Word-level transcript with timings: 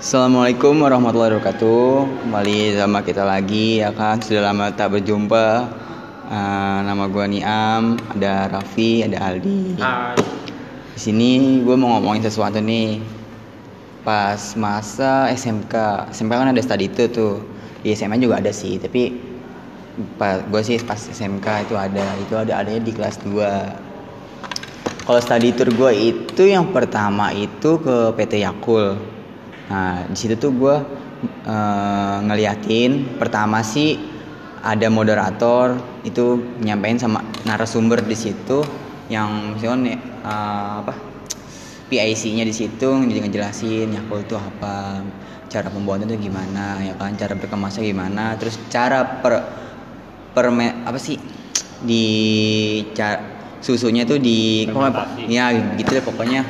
Assalamualaikum 0.00 0.80
warahmatullahi 0.80 1.36
wabarakatuh. 1.36 2.24
Kembali 2.24 2.72
sama 2.72 3.04
kita 3.04 3.20
lagi 3.20 3.84
ya 3.84 3.92
kan. 3.92 4.16
Sudah 4.24 4.48
lama 4.48 4.72
tak 4.72 4.96
berjumpa. 4.96 5.68
Uh, 6.24 6.80
nama 6.88 7.04
gue 7.04 7.20
Niam, 7.28 8.00
ada 8.16 8.48
Raffi, 8.48 9.04
ada 9.04 9.20
Aldi. 9.20 9.76
Hai. 9.76 10.16
Di 10.96 11.00
sini 11.04 11.60
gue 11.60 11.76
mau 11.76 12.00
ngomongin 12.00 12.24
sesuatu 12.24 12.64
nih. 12.64 12.96
Pas 14.00 14.40
masa 14.56 15.28
SMK, 15.36 16.08
SMK 16.16 16.32
kan 16.32 16.48
ada 16.48 16.64
study 16.64 16.88
itu 16.88 17.04
tuh. 17.12 17.44
Di 17.84 17.92
SMA 17.92 18.16
juga 18.16 18.40
ada 18.40 18.56
sih, 18.56 18.80
tapi 18.80 19.20
gue 20.16 20.62
sih 20.64 20.80
pas 20.80 20.96
SMK 20.96 21.68
itu 21.68 21.76
ada, 21.76 22.16
itu 22.16 22.40
ada 22.40 22.64
adanya 22.64 22.80
di 22.88 22.96
kelas 22.96 23.20
2 23.20 25.04
kalau 25.04 25.20
study 25.20 25.50
tour 25.52 25.68
gue 25.74 25.92
itu 25.92 26.46
yang 26.46 26.70
pertama 26.70 27.34
itu 27.34 27.82
ke 27.82 28.14
PT 28.14 28.46
Yakul 28.46 29.19
Nah, 29.70 30.02
di 30.10 30.18
situ 30.18 30.34
tuh 30.34 30.50
gue 30.50 30.76
uh, 31.46 32.18
ngeliatin 32.26 33.16
pertama 33.22 33.62
sih 33.62 33.94
ada 34.60 34.90
moderator 34.92 35.78
itu 36.04 36.58
nyampein 36.60 36.98
sama 37.00 37.24
narasumber 37.46 38.02
di 38.04 38.18
situ 38.18 38.60
yang 39.08 39.56
misalnya 39.56 39.96
uh, 40.26 40.84
apa 40.84 40.94
PIC-nya 41.90 42.46
di 42.46 42.54
situ 42.54 42.86
ngejelasin 42.86 43.90
Yakult 43.90 44.30
itu 44.30 44.38
apa, 44.38 45.02
cara 45.50 45.66
pembuatannya 45.74 46.14
itu 46.14 46.30
gimana, 46.30 46.78
ya 46.78 46.94
kan, 46.94 47.18
cara 47.18 47.34
berkemasnya 47.34 47.82
gimana, 47.82 48.38
terus 48.38 48.62
cara 48.70 49.18
per 49.18 49.42
per 50.30 50.46
apa 50.54 50.94
sih 51.02 51.18
di 51.82 52.06
cara 52.94 53.18
susunya 53.58 54.06
tuh 54.06 54.22
di 54.22 54.70
ya 55.26 55.50
gitu 55.50 55.90
deh 55.90 56.04
pokoknya 56.06 56.46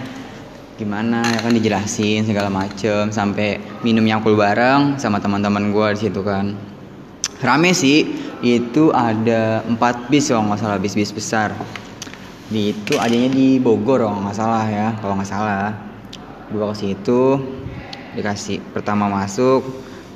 gimana 0.81 1.21
ya 1.29 1.45
kan 1.45 1.53
dijelasin 1.53 2.25
segala 2.25 2.49
macem 2.49 3.13
sampai 3.13 3.61
minum 3.85 4.01
nyangkul 4.01 4.33
bareng 4.33 4.97
sama 4.97 5.21
teman-teman 5.21 5.69
gue 5.69 5.87
di 5.93 6.09
situ 6.09 6.25
kan. 6.25 6.57
Rame 7.45 7.77
sih 7.77 8.09
itu 8.41 8.89
ada 8.89 9.61
empat 9.69 10.09
bis 10.09 10.33
kalau 10.33 10.49
nggak 10.49 10.61
salah 10.65 10.81
bis-bis 10.81 11.13
besar. 11.13 11.53
Di 12.49 12.73
itu 12.73 12.97
adanya 12.97 13.29
di 13.29 13.61
Bogor 13.61 14.09
kalau 14.09 14.25
nggak 14.25 14.37
salah 14.41 14.65
ya 14.65 14.97
kalau 15.05 15.21
nggak 15.21 15.29
salah. 15.29 15.77
Gue 16.49 16.65
ke 16.73 16.77
situ 16.81 17.23
dikasih 18.17 18.59
pertama 18.73 19.07
masuk 19.07 19.63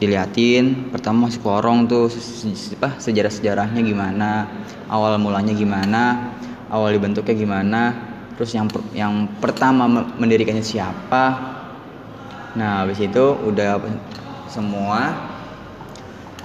diliatin 0.03 0.91
pertama 0.91 1.31
masuk 1.31 1.47
lorong 1.47 1.87
tuh 1.87 2.11
apa 2.81 2.99
sejarah 2.99 3.31
sejarahnya 3.31 3.81
gimana 3.87 4.51
awal 4.91 5.15
mulanya 5.23 5.55
gimana 5.55 6.35
awal 6.75 6.91
dibentuknya 6.91 7.35
gimana 7.39 7.83
terus 8.35 8.51
yang 8.55 8.67
yang 8.95 9.27
pertama 9.39 9.87
mendirikannya 10.19 10.63
siapa? 10.63 11.25
Nah 12.55 12.87
habis 12.87 13.03
itu 13.03 13.25
udah 13.35 13.83
semua. 14.51 15.15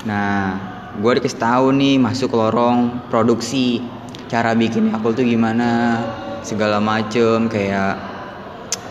Nah 0.05 0.57
gue 0.97 1.11
dikasih 1.21 1.37
tahu 1.37 1.65
nih 1.73 2.01
masuk 2.01 2.33
lorong 2.33 3.09
produksi. 3.13 3.81
Cara 4.29 4.53
bikin 4.53 4.93
akul 4.93 5.13
tuh 5.17 5.25
gimana? 5.25 6.01
Segala 6.45 6.77
macem 6.77 7.49
kayak 7.49 7.97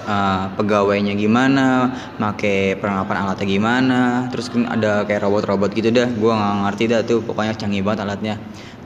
uh, 0.06 0.50
pegawainya 0.58 1.14
gimana? 1.14 1.94
Make 2.18 2.78
perlengkapan 2.82 3.16
alatnya 3.22 3.46
gimana? 3.46 4.00
Terus 4.34 4.50
kan 4.50 4.66
ada 4.66 5.06
kayak 5.06 5.22
robot-robot 5.26 5.70
gitu 5.74 5.94
dah. 5.94 6.10
Gue 6.10 6.34
nggak 6.34 6.54
ngerti 6.66 6.84
dah 6.90 7.00
tuh. 7.06 7.22
Pokoknya 7.22 7.54
canggih 7.54 7.82
banget 7.86 8.02
alatnya. 8.06 8.34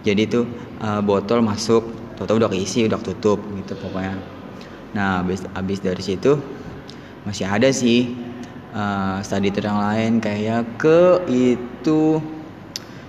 Jadi 0.03 0.23
tuh 0.29 0.45
uh, 0.83 1.01
botol 1.01 1.41
masuk 1.41 2.02
tau 2.17 2.37
udah 2.39 2.51
keisi 2.53 2.87
udah 2.87 3.01
tutup 3.01 3.41
gitu 3.57 3.75
pokoknya. 3.81 4.17
Nah 4.93 5.25
abis 5.25 5.45
abis 5.57 5.79
dari 5.81 6.03
situ 6.05 6.37
masih 7.25 7.47
ada 7.49 7.71
sih 7.73 8.13
uh, 8.77 9.19
study 9.25 9.49
tour 9.51 9.73
lain. 9.73 10.21
Kayak 10.21 10.79
ke 10.81 11.25
itu 11.31 12.21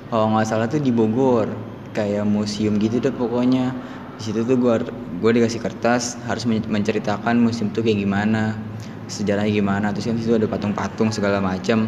kalau 0.07 0.25
nggak 0.33 0.47
salah 0.47 0.67
tuh 0.67 0.79
di 0.79 0.91
Bogor. 0.93 1.51
Kayak 1.93 2.25
museum 2.25 2.81
gitu 2.81 2.97
deh 2.97 3.13
pokoknya. 3.13 3.69
Di 4.17 4.31
situ 4.31 4.41
tuh 4.45 4.57
gue 4.57 4.75
gue 5.21 5.31
dikasih 5.39 5.61
kertas 5.61 6.17
harus 6.25 6.45
menceritakan 6.47 7.37
museum 7.37 7.69
tuh 7.69 7.85
kayak 7.85 8.01
gimana 8.01 8.57
sejarahnya 9.05 9.51
gimana. 9.53 9.93
Terus 9.93 10.09
kan 10.09 10.17
situ 10.17 10.33
ada 10.33 10.49
patung-patung 10.49 11.13
segala 11.13 11.37
macam 11.37 11.85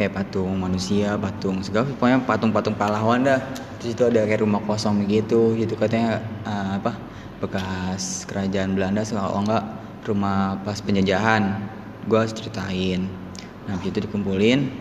kayak 0.00 0.16
patung 0.16 0.56
manusia 0.56 1.20
patung 1.20 1.60
segala 1.60 1.84
pokoknya 1.92 2.24
patung-patung 2.24 2.72
pahlawan 2.72 3.20
dah. 3.20 3.36
Terus 3.76 3.92
itu 3.92 4.02
ada 4.08 4.24
kayak 4.24 4.40
rumah 4.40 4.64
kosong 4.64 5.04
gitu 5.04 5.52
gitu. 5.60 5.76
Katanya 5.76 6.24
uh, 6.48 6.80
apa 6.80 6.96
bekas 7.44 8.24
kerajaan 8.24 8.72
Belanda 8.72 9.04
kalau 9.04 9.44
enggak 9.44 9.60
rumah 10.08 10.56
pas 10.64 10.80
penjajahan. 10.80 11.60
Gue 12.08 12.24
ceritain. 12.32 13.04
Nah 13.68 13.76
itu 13.84 14.00
dikumpulin. 14.00 14.72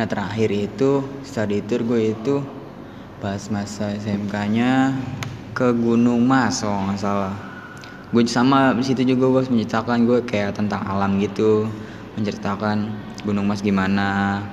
Nah 0.00 0.08
terakhir 0.08 0.48
itu 0.48 1.04
study 1.20 1.60
tour 1.68 1.84
gue 1.84 2.16
itu 2.16 2.40
pas 3.20 3.44
masa 3.52 3.92
SMK-nya 3.92 4.96
ke 5.52 5.68
Gunung 5.76 6.24
Mas 6.24 6.64
kalau 6.64 6.88
nggak 6.88 6.96
salah. 6.96 7.36
Gue 8.08 8.24
sama 8.24 8.72
di 8.72 8.88
situ 8.88 9.04
juga 9.04 9.28
gue 9.36 9.52
menceritakan 9.52 10.08
gue 10.08 10.24
kayak 10.24 10.56
tentang 10.56 10.80
alam 10.88 11.20
gitu 11.20 11.68
menceritakan 12.16 12.88
Gunung 13.24 13.48
Mas 13.48 13.64
gimana? 13.64 14.44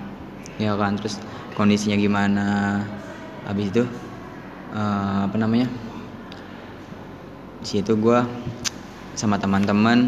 Ya 0.55 0.71
kan 0.79 0.95
terus 0.95 1.19
kondisinya 1.59 1.99
gimana? 1.99 2.79
Habis 3.43 3.67
itu 3.67 3.83
uh, 4.71 5.27
apa 5.27 5.35
namanya? 5.35 5.67
Situ 7.67 7.99
gue 7.99 8.19
sama 9.19 9.35
teman-teman 9.35 10.07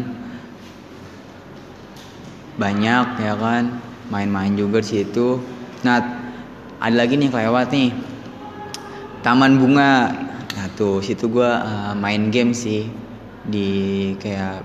banyak 2.56 3.06
ya 3.20 3.36
kan? 3.36 3.68
Main-main 4.08 4.56
juga 4.56 4.80
di 4.80 4.88
situ. 4.96 5.44
Nah 5.84 6.00
ada 6.80 6.96
lagi 6.96 7.20
nih 7.20 7.28
kelewat 7.28 7.68
nih. 7.68 7.92
Taman 9.20 9.60
bunga. 9.60 10.08
Nah 10.56 10.66
tuh 10.72 11.04
situ 11.04 11.28
gue 11.28 11.50
uh, 11.52 11.92
main 11.92 12.32
game 12.32 12.56
sih. 12.56 12.88
Di 13.44 13.68
kayak 14.16 14.64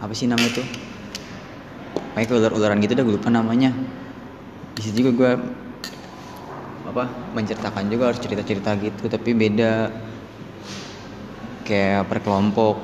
apa 0.00 0.12
sih 0.16 0.24
namanya 0.24 0.56
tuh 0.56 0.95
kayak 2.16 2.32
ular-ularan 2.32 2.80
gitu 2.80 2.96
dah 2.96 3.04
gue 3.04 3.20
lupa 3.20 3.28
namanya. 3.28 3.76
Di 4.72 4.80
situ 4.80 5.04
juga 5.04 5.12
gue 5.12 5.32
apa 6.88 7.04
menceritakan 7.36 7.92
juga 7.92 8.08
harus 8.08 8.24
cerita-cerita 8.24 8.72
gitu 8.80 9.04
tapi 9.12 9.36
beda. 9.36 9.92
Kayak 11.68 12.08
per 12.08 12.24
kelompok 12.24 12.80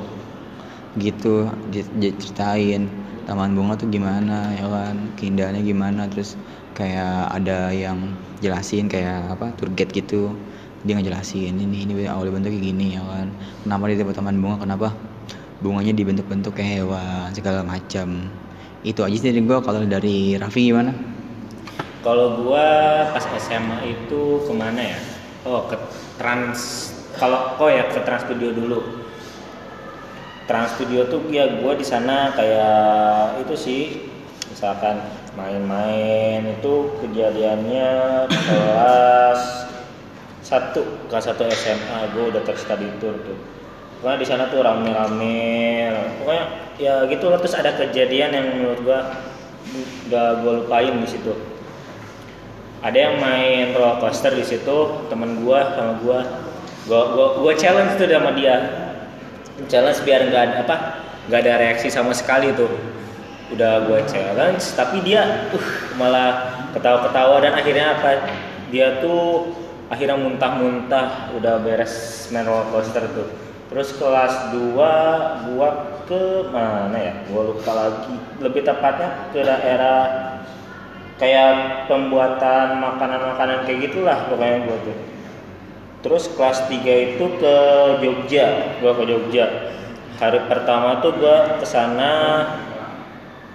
gitu 1.00 1.48
diceritain 1.72 2.84
taman 3.24 3.56
bunga 3.56 3.80
tuh 3.80 3.88
gimana 3.88 4.52
ya 4.52 4.68
kan 4.68 5.16
keindahannya 5.16 5.64
gimana 5.64 6.04
terus 6.12 6.36
kayak 6.76 7.32
ada 7.32 7.72
yang 7.72 8.12
jelasin 8.44 8.92
kayak 8.92 9.32
apa 9.32 9.56
tour 9.56 9.72
guide 9.72 9.96
gitu. 9.96 10.36
Dia 10.84 11.00
ngejelasin 11.00 11.56
ini 11.56 11.88
ini 11.88 12.04
awal 12.04 12.28
bentuknya 12.28 12.60
gini 12.60 13.00
ya 13.00 13.02
kan. 13.06 13.32
Kenapa 13.64 13.88
dia 13.88 14.04
taman 14.04 14.36
bunga 14.44 14.60
kenapa 14.60 14.92
bunganya 15.64 15.96
dibentuk-bentuk 15.96 16.52
kayak 16.52 16.84
hewan 16.84 17.32
segala 17.32 17.64
macam 17.64 18.28
itu 18.82 18.98
aja 18.98 19.14
sih 19.14 19.30
dari 19.30 19.42
gue 19.46 19.58
kalau 19.62 19.80
dari 19.86 20.34
Raffi 20.34 20.74
gimana? 20.74 20.90
Kalau 22.02 22.42
gue 22.42 22.68
pas 23.14 23.24
SMA 23.38 23.78
itu 23.94 24.42
ke 24.42 24.52
mana 24.54 24.82
ya? 24.82 24.98
Oh 25.46 25.70
ke 25.70 25.78
Trans 26.18 26.90
kalau 27.14 27.54
oh 27.62 27.70
ya 27.70 27.86
ke 27.86 28.02
Trans 28.02 28.26
Studio 28.26 28.50
dulu. 28.50 28.82
Trans 30.50 30.74
Studio 30.74 31.06
tuh 31.06 31.22
ya 31.30 31.46
gue 31.62 31.72
di 31.78 31.86
sana 31.86 32.34
kayak 32.34 33.46
itu 33.46 33.54
sih. 33.54 33.82
Misalkan 34.50 34.98
main-main 35.38 36.42
itu 36.44 36.92
kejadiannya 37.00 37.90
kelas 38.28 39.40
satu 40.42 41.06
kelas 41.06 41.30
satu 41.30 41.46
SMA 41.54 41.98
gue 42.18 42.34
udah 42.34 42.42
terstudy 42.42 42.90
tour 42.98 43.14
tuh. 43.22 43.38
Pokoknya 44.02 44.18
di 44.18 44.26
sana 44.26 44.50
tuh 44.50 44.66
rame-rame 44.66 45.38
ya 46.80 47.04
gitu 47.08 47.28
lah 47.28 47.38
terus 47.40 47.56
ada 47.56 47.74
kejadian 47.76 48.30
yang 48.32 48.46
menurut 48.56 48.80
gua 48.84 49.00
gak 50.12 50.30
gue 50.44 50.52
lupain 50.64 50.94
di 51.00 51.08
situ. 51.08 51.32
Ada 52.82 52.98
yang 52.98 53.14
main 53.22 53.72
roller 53.78 54.02
coaster 54.02 54.34
di 54.34 54.42
situ 54.42 55.06
temen 55.06 55.44
gua 55.46 55.72
sama 55.76 55.92
gua. 56.02 56.18
Gua 56.90 57.00
gua, 57.14 57.26
gua 57.38 57.52
challenge 57.54 57.96
tuh 57.96 58.10
sama 58.10 58.34
dia. 58.34 58.56
Challenge 59.70 59.98
biar 60.02 60.20
nggak 60.26 60.42
ada 60.42 60.54
apa 60.66 60.76
nggak 61.30 61.40
ada 61.46 61.52
reaksi 61.62 61.88
sama 61.88 62.10
sekali 62.10 62.50
tuh. 62.58 62.70
Udah 63.54 63.86
gua 63.86 64.02
challenge 64.08 64.64
tapi 64.74 65.04
dia 65.06 65.48
uh 65.54 65.66
malah 65.94 66.58
ketawa-ketawa 66.74 67.38
dan 67.38 67.54
akhirnya 67.54 67.94
apa? 67.94 68.26
Dia 68.74 68.98
tuh 68.98 69.54
akhirnya 69.92 70.16
muntah-muntah 70.16 71.36
udah 71.36 71.60
beres 71.60 72.26
main 72.32 72.48
roller 72.48 72.66
coaster 72.72 73.04
tuh 73.12 73.51
terus 73.72 73.96
kelas 73.96 74.52
2 74.52 74.76
gua 75.48 75.68
ke 76.04 76.52
mana 76.52 76.92
ya? 76.92 77.14
Gua 77.32 77.56
lupa 77.56 77.72
lagi. 77.72 78.14
Lebih 78.44 78.68
tepatnya 78.68 79.32
ke 79.32 79.40
daerah 79.40 80.00
kayak 81.16 81.88
pembuatan 81.88 82.84
makanan-makanan 82.84 83.64
kayak 83.64 83.88
gitulah 83.88 84.28
pokoknya 84.28 84.68
gua 84.68 84.78
tuh. 84.84 84.98
Terus 86.04 86.24
kelas 86.36 86.68
3 86.68 87.16
itu 87.16 87.24
ke 87.40 87.56
Jogja. 88.04 88.76
Gua 88.84 88.92
ke 88.92 89.08
Jogja. 89.08 89.72
Hari 90.20 90.44
pertama 90.52 91.00
tuh 91.00 91.16
gua 91.16 91.56
ke 91.56 91.64
sana 91.64 92.44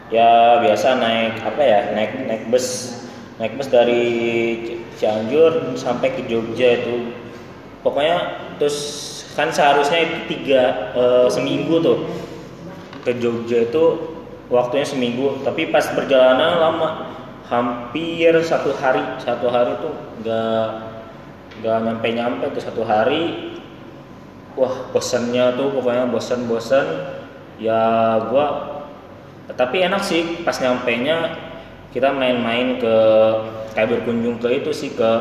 ya 0.09 0.57
biasa 0.65 0.97
naik 0.97 1.45
apa 1.45 1.61
ya? 1.61 1.79
Naik 1.93 2.11
naik 2.25 2.43
bus. 2.49 2.97
Naik 3.37 3.53
bus 3.53 3.69
dari 3.69 4.03
Cianjur 4.97 5.77
sampai 5.77 6.09
ke 6.09 6.25
Jogja 6.25 6.81
itu. 6.81 7.13
Pokoknya 7.85 8.41
terus 8.57 9.06
kan 9.37 9.53
seharusnya 9.53 10.01
itu 10.01 10.17
tiga 10.33 10.91
eh, 10.97 11.27
seminggu 11.29 11.77
tuh. 11.77 11.99
Ke 13.05 13.13
Jogja 13.21 13.69
itu 13.69 13.85
waktunya 14.49 14.83
seminggu. 14.83 15.45
Tapi 15.45 15.69
pas 15.69 15.85
perjalanan 15.93 16.57
lama 16.57 16.89
hampir 17.47 18.33
satu 18.43 18.75
hari 18.75 18.99
satu 19.23 19.47
hari 19.47 19.77
tuh 19.79 19.93
nggak 20.25 20.67
nggak 21.61 21.77
nyampe 21.85 22.07
nyampe 22.11 22.45
tuh 22.57 22.63
satu 22.65 22.81
hari. 22.81 23.53
Wah 24.57 24.89
bosannya 24.89 25.53
tuh 25.53 25.69
pokoknya 25.69 26.09
bosan 26.09 26.49
bosan 26.49 26.85
ya 27.61 28.17
gua 28.25 28.77
tapi 29.53 29.85
enak 29.85 30.01
sih 30.01 30.41
pas 30.41 30.57
nyampe 30.59 30.91
nya 30.97 31.37
kita 31.95 32.11
main-main 32.11 32.81
ke 32.81 32.95
kayak 33.73 33.89
berkunjung 33.93 34.41
ke 34.41 34.49
itu 34.59 34.73
sih 34.73 34.91
ke 34.91 35.11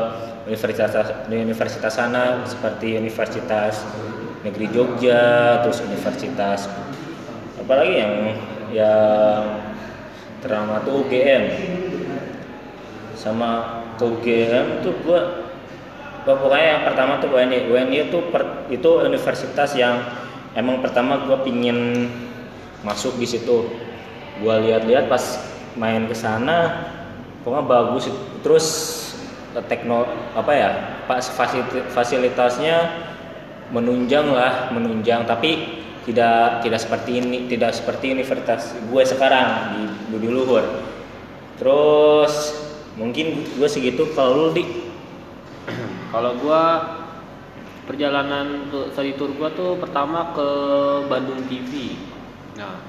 universitas 0.47 1.27
universitas 1.27 1.93
sana 1.93 2.41
seperti 2.47 2.95
Universitas 2.95 3.83
Negeri 4.41 4.71
Jogja 4.71 5.59
terus 5.61 5.83
Universitas 5.83 6.71
apalagi 7.59 7.93
yang 7.99 8.13
yang 8.71 9.43
ternama 10.39 10.79
tuh 10.87 11.03
UGM 11.03 11.43
sama 13.17 13.83
ke 13.97 14.05
UGM 14.07 14.85
tuh 14.85 14.93
gua 15.03 15.49
pokoknya 16.23 16.67
yang 16.79 16.83
pertama 16.87 17.19
tuh 17.19 17.31
UNI 17.33 17.67
UNI 17.71 17.97
itu 18.11 18.19
per- 18.29 18.67
itu 18.69 18.89
universitas 19.03 19.73
yang 19.73 19.99
emang 20.53 20.79
pertama 20.83 21.23
gua 21.25 21.41
pingin 21.41 22.11
masuk 22.85 23.17
di 23.17 23.25
situ. 23.25 23.67
Gua 24.37 24.61
lihat-lihat 24.61 25.09
pas 25.09 25.23
main 25.73 26.05
ke 26.05 26.13
sana 26.13 26.87
pokoknya 27.41 27.65
bagus. 27.65 28.03
Terus 28.45 28.65
tekno 29.65 30.05
apa 30.37 30.51
ya 30.53 30.69
fasiliti- 31.09 31.89
fasilitasnya 31.89 32.77
menunjang 33.73 34.29
lah 34.29 34.69
menunjang. 34.69 35.25
Tapi 35.25 35.81
tidak 36.07 36.63
tidak 36.63 36.79
seperti 36.79 37.19
ini 37.19 37.51
tidak 37.51 37.75
seperti 37.75 38.15
universitas 38.15 38.77
gue 38.79 39.03
sekarang 39.03 39.47
di 39.75 39.81
Budi 40.13 40.29
Luhur. 40.29 40.63
Terus 41.57 42.53
mungkin 42.95 43.43
gue 43.57 43.69
segitu. 43.69 44.13
Kalau 44.13 44.49
lu 44.49 44.49
di? 44.53 44.63
Kalau 46.13 46.39
gua 46.39 46.95
perjalanan 47.87 48.67
study 48.91 49.15
tour 49.15 49.31
gua 49.35 49.51
tuh 49.51 49.75
pertama 49.79 50.31
ke 50.31 50.47
Bandung 51.07 51.43
TV. 51.47 51.95
Nah, 52.55 52.79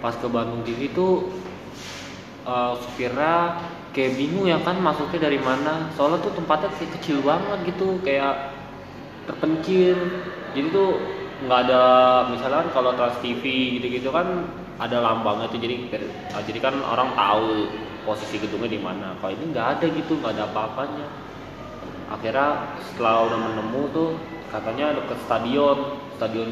pas 0.00 0.12
ke 0.16 0.26
Bandung 0.28 0.64
TV 0.64 0.88
tuh 0.92 1.32
eh, 2.48 2.72
supirnya 2.80 3.60
kayak 3.98 4.14
bingung 4.14 4.46
ya 4.46 4.62
kan 4.62 4.78
masuknya 4.78 5.26
dari 5.26 5.42
mana. 5.42 5.90
Soalnya 5.98 6.22
tuh 6.22 6.38
tempatnya 6.38 6.70
kayak 6.78 6.94
kecil 7.02 7.18
banget 7.26 7.74
gitu, 7.74 7.98
kayak 8.06 8.54
terpencil. 9.26 9.98
Jadi 10.54 10.66
tuh 10.70 11.02
nggak 11.42 11.58
ada 11.66 11.82
misalnya 12.30 12.70
kalau 12.70 12.94
Trans 12.94 13.18
TV 13.18 13.42
gitu-gitu 13.78 14.14
kan 14.14 14.46
ada 14.78 15.02
lambangnya 15.02 15.50
tuh 15.50 15.58
jadi 15.58 15.90
eh, 15.90 16.42
jadi 16.46 16.58
kan 16.62 16.78
orang 16.78 17.10
tahu 17.18 17.66
posisi 18.06 18.38
gedungnya 18.38 18.70
di 18.70 18.78
mana. 18.78 19.18
Kalau 19.18 19.34
ini 19.34 19.50
nggak 19.50 19.66
ada 19.74 19.86
gitu, 19.90 20.14
nggak 20.22 20.38
ada 20.38 20.46
apa-apanya 20.46 21.26
akhirnya 22.08 22.72
setelah 22.80 23.28
udah 23.28 23.38
menemu 23.52 23.82
tuh 23.92 24.10
katanya 24.48 24.96
deket 24.96 25.18
stadion 25.28 25.78
stadion 26.16 26.50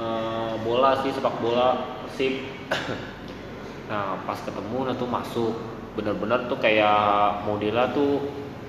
eh, 0.00 0.52
bola 0.64 0.96
sih 1.04 1.12
sepak 1.12 1.36
bola 1.44 2.00
persib 2.04 2.40
nah 3.92 4.16
pas 4.24 4.40
ketemu 4.40 4.78
nah 4.88 4.94
tuh 4.96 5.08
masuk 5.08 5.54
bener-bener 5.94 6.50
tuh 6.50 6.58
kayak 6.58 7.46
modelnya 7.46 7.90
tuh 7.94 8.22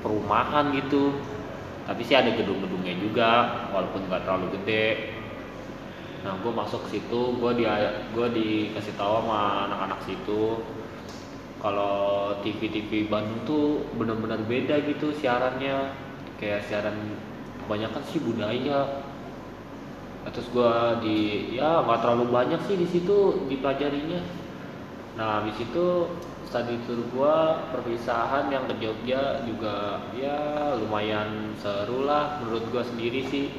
perumahan 0.05 0.69
gitu. 0.77 1.13
Tapi 1.85 2.01
sih 2.01 2.17
ada 2.17 2.33
gedung-gedungnya 2.33 2.97
juga 2.97 3.29
walaupun 3.69 4.09
nggak 4.09 4.25
terlalu 4.25 4.47
gede. 4.61 5.13
Nah 6.25 6.33
gue 6.41 6.49
masuk 6.49 6.89
situ 6.89 7.37
gue 7.37 7.51
dia 7.61 8.05
gue 8.13 8.27
dikasih 8.33 8.97
tahu 8.97 9.21
sama 9.21 9.69
anak-anak 9.69 9.99
situ 10.09 10.61
kalau 11.61 12.33
TV-TV 12.41 13.09
Bandung 13.09 13.41
tuh 13.45 13.65
benar-benar 13.97 14.41
beda 14.45 14.81
gitu 14.85 15.13
siarannya. 15.17 15.93
Kayak 16.37 16.65
siaran 16.69 16.97
kebanyakan 17.65 18.03
sih 18.09 18.21
budaya. 18.21 19.01
Terus 20.25 20.49
gua 20.49 20.97
di 21.05 21.53
ya 21.53 21.85
nggak 21.85 22.01
terlalu 22.01 22.33
banyak 22.33 22.57
sih 22.65 22.75
di 22.81 22.89
situ 22.89 23.45
dipelajarinya 23.45 24.44
nah 25.15 25.47
di 25.47 25.51
situ 25.55 26.11
studi 26.55 26.79
tour 26.87 27.01
gua 27.11 27.67
perpisahan 27.73 28.47
yang 28.47 28.63
ke 28.69 28.79
Jogja 28.79 29.43
juga 29.43 29.99
ya 30.15 30.71
lumayan 30.79 31.51
seru 31.59 32.07
lah 32.07 32.39
menurut 32.39 32.63
gua 32.71 32.83
sendiri 32.85 33.27
sih. 33.27 33.51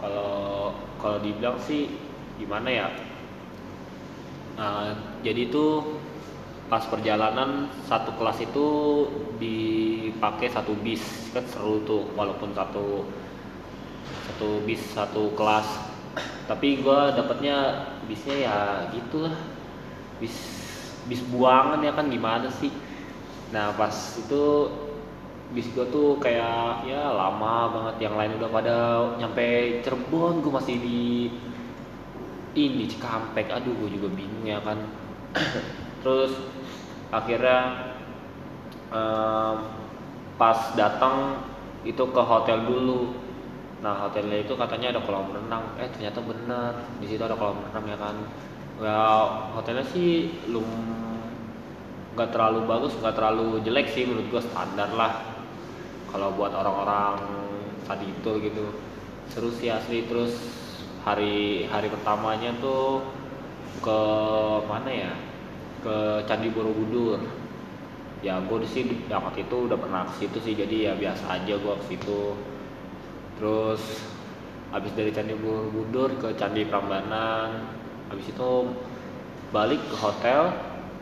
Kalau 0.00 0.72
kalau 0.96 1.18
dibilang 1.20 1.60
sih 1.60 1.92
gimana 2.40 2.68
ya? 2.72 2.88
Nah, 4.56 4.96
jadi 5.20 5.50
itu 5.50 5.96
pas 6.72 6.84
perjalanan 6.88 7.68
satu 7.84 8.16
kelas 8.16 8.38
itu 8.48 8.66
dipakai 9.36 10.48
satu 10.48 10.72
bis 10.80 11.02
kan 11.36 11.44
seru 11.44 11.84
tuh 11.84 12.08
walaupun 12.16 12.56
satu 12.56 13.04
satu 14.30 14.48
bis 14.64 14.80
satu 14.94 15.36
kelas. 15.36 15.68
Tapi 16.48 16.80
gua 16.80 17.12
dapatnya 17.12 17.88
bisnya 18.08 18.36
ya 18.48 18.58
gitulah 18.92 19.36
bis 20.22 20.36
bis 21.10 21.18
buangan 21.34 21.82
ya 21.82 21.90
kan 21.98 22.06
gimana 22.06 22.46
sih? 22.46 22.70
Nah 23.50 23.74
pas 23.74 23.90
itu 24.14 24.70
bis 25.50 25.66
gua 25.74 25.84
tuh 25.90 26.16
kayak 26.22 26.86
ya 26.86 27.10
lama 27.12 27.68
banget 27.74 28.08
yang 28.08 28.14
lain 28.16 28.38
udah 28.38 28.48
pada 28.48 28.76
nyampe 29.18 29.82
Cirebon 29.82 30.40
gua 30.40 30.62
masih 30.62 30.78
di 30.78 31.02
ini 32.54 32.84
Cikampek. 32.88 33.48
Aduh 33.48 33.72
gue 33.84 33.96
juga 33.96 34.08
bingung 34.12 34.44
ya 34.44 34.60
kan. 34.60 34.78
Terus 36.04 36.32
akhirnya 37.08 37.92
em, 38.92 39.56
pas 40.36 40.58
datang 40.76 41.40
itu 41.82 42.04
ke 42.04 42.22
hotel 42.22 42.68
dulu. 42.68 43.16
Nah 43.82 44.06
hotelnya 44.06 44.44
itu 44.44 44.54
katanya 44.54 44.96
ada 44.96 45.00
kolam 45.02 45.32
renang. 45.32 45.64
Eh 45.80 45.88
ternyata 45.90 46.20
benar 46.22 46.72
di 47.00 47.06
situ 47.08 47.22
ada 47.24 47.36
kolam 47.36 47.58
renang 47.70 47.84
ya 47.88 47.98
kan 47.98 48.16
ya 48.80 49.28
hotelnya 49.52 49.84
sih 49.92 50.32
lum 50.48 50.64
nggak 52.12 52.28
terlalu 52.28 52.68
bagus 52.68 52.92
nggak 53.00 53.16
terlalu 53.16 53.60
jelek 53.64 53.88
sih 53.92 54.04
menurut 54.04 54.28
gue 54.28 54.42
standar 54.44 54.92
lah. 54.92 55.32
Kalau 56.12 56.28
buat 56.36 56.52
orang-orang 56.52 57.24
tadi 57.88 58.04
itu 58.04 58.32
gitu. 58.44 58.64
Seru 59.32 59.48
sih 59.56 59.72
asli 59.72 60.04
terus 60.04 60.36
hari 61.08 61.64
hari 61.72 61.88
pertamanya 61.88 62.52
tuh 62.60 63.00
ke 63.80 64.00
mana 64.68 64.90
ya? 64.92 65.12
Ke 65.80 66.20
Candi 66.28 66.52
Borobudur. 66.52 67.16
Ya 68.20 68.38
gue 68.44 68.58
di 68.60 68.68
sini 68.68 68.94
ya 69.08 69.18
waktu 69.18 69.48
itu 69.48 69.66
udah 69.66 69.78
pernah 69.80 70.04
ke 70.06 70.20
situ 70.20 70.38
sih 70.44 70.54
jadi 70.54 70.76
ya 70.88 71.00
biasa 71.00 71.24
aja 71.40 71.54
gue 71.56 71.74
ke 71.80 71.84
situ. 71.96 72.36
Terus 73.40 73.82
habis 74.68 74.92
dari 74.92 75.16
Candi 75.16 75.32
Borobudur 75.32 76.12
ke 76.20 76.36
Candi 76.36 76.68
Prambanan 76.68 77.80
habis 78.12 78.28
itu 78.28 78.52
balik 79.48 79.80
ke 79.88 79.96
hotel. 79.96 80.52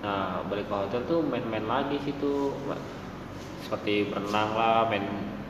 Nah 0.01 0.47
balik 0.47 0.71
ke 0.71 0.75
hotel 0.75 1.03
tuh 1.11 1.21
main-main 1.27 1.67
lagi 1.67 1.99
situ. 2.07 2.55
Seperti 3.67 4.09
berenang 4.09 4.55
lah 4.55 4.87
main 4.87 5.05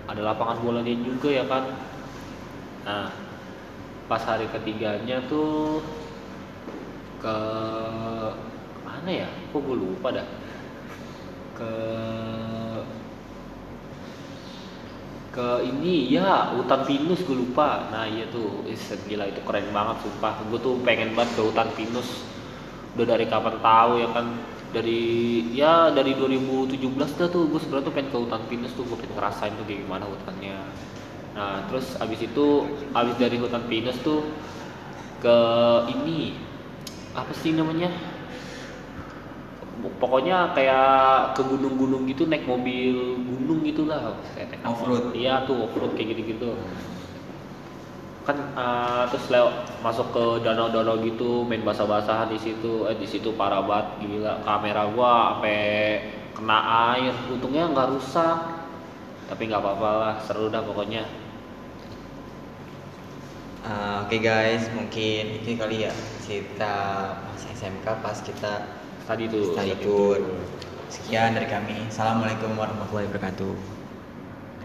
ada 0.08 0.24
lapangan 0.24 0.64
bolanya 0.64 0.96
juga 0.96 1.28
ya 1.28 1.44
kan. 1.44 1.68
Nah 2.88 3.12
pas 4.08 4.24
hari 4.24 4.48
ketiganya 4.48 5.20
tuh 5.28 5.84
ke 7.20 7.36
mana 8.82 9.10
ya? 9.12 9.28
Kok 9.52 9.60
gue 9.60 9.76
lupa 9.76 10.08
dah. 10.16 10.28
Ke 11.54 11.72
ke 15.30 15.62
ini 15.62 16.10
ya 16.10 16.54
hutan 16.58 16.82
pinus 16.82 17.22
gue 17.22 17.38
lupa. 17.38 17.86
Nah 17.94 18.06
iya 18.06 18.26
tuh 18.30 18.66
is 18.66 18.82
gila 19.06 19.30
itu 19.30 19.40
keren 19.46 19.70
banget 19.70 20.02
sumpah. 20.02 20.42
Gue 20.50 20.58
tuh 20.58 20.78
pengen 20.82 21.14
banget 21.14 21.38
ke 21.38 21.42
hutan 21.46 21.70
pinus. 21.78 22.26
Udah 22.98 23.06
dari 23.14 23.26
kapan 23.30 23.62
tahu 23.62 23.92
ya 24.02 24.08
kan? 24.10 24.26
Dari 24.70 25.02
ya 25.50 25.90
dari 25.90 26.14
2017 26.14 26.78
dah 27.18 27.28
tuh 27.30 27.46
gue 27.50 27.60
sebenarnya 27.62 27.86
tuh 27.86 27.94
pengen 27.94 28.10
ke 28.10 28.18
hutan 28.18 28.42
pinus 28.50 28.72
tuh. 28.74 28.82
Gue 28.86 28.98
pengen 28.98 29.14
ngerasain 29.14 29.54
tuh 29.54 29.66
gimana 29.66 30.04
hutannya. 30.06 30.58
Nah 31.38 31.62
terus 31.70 31.94
abis 32.02 32.26
itu 32.26 32.46
abis 32.90 33.14
dari 33.14 33.36
hutan 33.38 33.62
pinus 33.70 33.98
tuh 34.02 34.26
ke 35.22 35.36
ini 35.94 36.34
apa 37.14 37.30
sih 37.38 37.54
namanya 37.54 37.90
pokoknya 40.00 40.52
kayak 40.52 41.32
ke 41.36 41.42
gunung-gunung 41.44 42.04
gitu 42.08 42.28
naik 42.28 42.44
mobil 42.44 43.20
gunung 43.20 43.60
gitulah. 43.64 44.12
Apa? 44.12 44.68
Off-road. 44.68 45.16
iya 45.16 45.44
tuh 45.48 45.68
off 45.68 45.74
road 45.76 45.92
kayak 45.96 46.16
gitu-gitu. 46.16 46.56
Kan 48.28 48.36
eh, 48.54 49.02
terus 49.08 49.26
lewat 49.32 49.80
masuk 49.80 50.12
ke 50.12 50.24
danau-danau 50.44 51.00
gitu 51.04 51.46
main 51.48 51.64
basah-basahan 51.64 52.28
di 52.28 52.38
situ. 52.40 52.86
Eh 52.88 52.96
di 52.96 53.08
situ 53.08 53.32
parah 53.34 53.64
banget 53.64 54.04
gila. 54.04 54.44
Kamera 54.44 54.84
gua 54.92 55.36
sampai 55.36 55.60
kena 56.36 56.58
air. 56.94 57.14
Untungnya 57.32 57.68
nggak 57.70 57.90
rusak. 57.96 58.38
Tapi 59.30 59.42
nggak 59.46 59.62
apa-apa 59.62 59.90
lah 59.94 60.14
seru 60.26 60.50
dah 60.50 60.62
pokoknya. 60.64 61.06
Ah, 63.60 64.08
Oke 64.08 64.18
guys, 64.18 64.66
mungkin 64.72 65.38
itu 65.38 65.54
kali 65.54 65.84
ya 65.84 65.92
cerita 66.24 66.74
pas 67.20 67.42
SMK 67.44 67.86
pas 68.00 68.18
kita 68.24 68.79
tadi 69.10 69.26
study 69.26 69.74
tour. 69.82 70.22
Sekian 70.86 71.34
dari 71.34 71.50
kami. 71.50 71.90
Assalamualaikum 71.90 72.54
warahmatullahi 72.54 73.10
wabarakatuh. 73.10 73.79